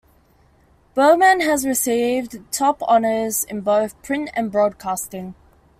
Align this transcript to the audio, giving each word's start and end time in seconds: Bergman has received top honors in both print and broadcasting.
Bergman 0.95 1.41
has 1.41 1.63
received 1.63 2.39
top 2.51 2.79
honors 2.87 3.43
in 3.43 3.61
both 3.61 4.01
print 4.01 4.31
and 4.33 4.51
broadcasting. 4.51 5.35